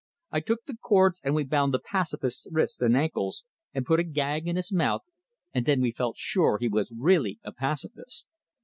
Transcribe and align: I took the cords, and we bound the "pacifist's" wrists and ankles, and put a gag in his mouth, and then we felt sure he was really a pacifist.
I 0.31 0.39
took 0.39 0.65
the 0.65 0.75
cords, 0.75 1.21
and 1.23 1.35
we 1.35 1.43
bound 1.43 1.75
the 1.75 1.79
"pacifist's" 1.79 2.47
wrists 2.49 2.81
and 2.81 2.97
ankles, 2.97 3.43
and 3.71 3.85
put 3.85 3.99
a 3.99 4.03
gag 4.03 4.47
in 4.47 4.55
his 4.55 4.71
mouth, 4.71 5.03
and 5.53 5.67
then 5.67 5.79
we 5.79 5.91
felt 5.91 6.17
sure 6.17 6.57
he 6.59 6.67
was 6.69 6.91
really 6.91 7.37
a 7.43 7.51
pacifist. 7.53 8.25